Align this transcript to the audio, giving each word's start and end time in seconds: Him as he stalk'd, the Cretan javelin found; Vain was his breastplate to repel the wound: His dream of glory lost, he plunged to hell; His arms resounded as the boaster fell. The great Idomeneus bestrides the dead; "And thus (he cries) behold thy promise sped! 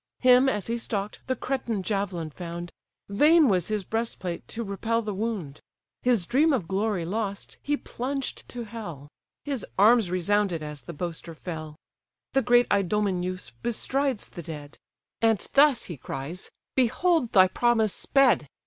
Him 0.21 0.49
as 0.49 0.65
he 0.65 0.79
stalk'd, 0.79 1.19
the 1.27 1.35
Cretan 1.35 1.83
javelin 1.83 2.31
found; 2.31 2.71
Vain 3.07 3.47
was 3.47 3.67
his 3.67 3.83
breastplate 3.83 4.47
to 4.47 4.63
repel 4.63 5.03
the 5.03 5.13
wound: 5.13 5.61
His 6.01 6.25
dream 6.25 6.53
of 6.53 6.67
glory 6.67 7.05
lost, 7.05 7.57
he 7.61 7.77
plunged 7.77 8.49
to 8.49 8.63
hell; 8.63 9.09
His 9.45 9.63
arms 9.77 10.09
resounded 10.09 10.63
as 10.63 10.81
the 10.81 10.93
boaster 10.93 11.35
fell. 11.35 11.75
The 12.33 12.41
great 12.41 12.65
Idomeneus 12.71 13.51
bestrides 13.61 14.29
the 14.29 14.41
dead; 14.41 14.79
"And 15.21 15.47
thus 15.53 15.83
(he 15.83 15.97
cries) 15.97 16.49
behold 16.75 17.31
thy 17.31 17.47
promise 17.47 17.93
sped! 17.93 18.47